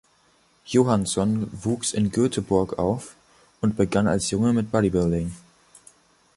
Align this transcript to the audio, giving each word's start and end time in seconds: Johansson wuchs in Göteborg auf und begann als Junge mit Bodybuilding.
Johansson 0.65 1.47
wuchs 1.63 1.93
in 1.93 2.11
Göteborg 2.11 2.79
auf 2.79 3.15
und 3.61 3.77
begann 3.77 4.07
als 4.07 4.31
Junge 4.31 4.51
mit 4.51 4.71
Bodybuilding. 4.71 5.31